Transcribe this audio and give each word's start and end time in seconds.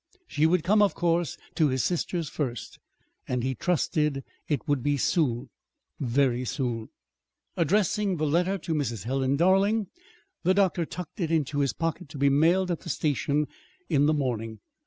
She 0.25 0.47
would 0.47 0.63
come, 0.63 0.81
of 0.81 0.95
course, 0.95 1.37
to 1.53 1.67
his 1.67 1.83
sister's 1.83 2.27
first; 2.27 2.79
and 3.27 3.43
he 3.43 3.53
trusted 3.53 4.23
it 4.47 4.67
would 4.67 4.81
be 4.81 4.97
soon 4.97 5.51
very 5.99 6.43
soon. 6.43 6.89
Addressing 7.55 8.15
the 8.17 8.25
letter 8.25 8.57
to 8.57 8.73
Mrs. 8.73 9.03
Helen 9.03 9.35
Darling, 9.37 9.89
the 10.41 10.55
doctor 10.55 10.87
tucked 10.87 11.19
it 11.21 11.29
into 11.29 11.59
his 11.59 11.73
pocket 11.73 12.09
to 12.09 12.17
be 12.17 12.29
mailed 12.29 12.71
at 12.71 12.79
the 12.79 12.89
station 12.89 13.45
in 13.89 14.07
the 14.07 14.13
morning. 14.15 14.59